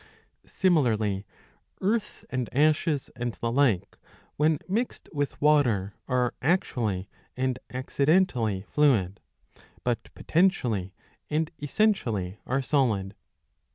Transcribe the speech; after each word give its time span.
Similarly 0.47 1.27
earth 1.79 2.25
and 2.31 2.51
ashes 2.51 3.11
and 3.15 3.33
the 3.33 3.51
like, 3.51 3.99
when 4.35 4.57
mixed 4.67 5.07
with 5.13 5.39
water, 5.39 5.93
are 6.07 6.33
actually 6.41 7.07
and 7.37 7.59
accidentally 7.71 8.63
fluid, 8.63 9.19
but 9.83 10.11
potentially 10.15 10.95
and 11.29 11.51
essentially 11.61 12.39
are 12.47 12.63
solid. 12.63 13.13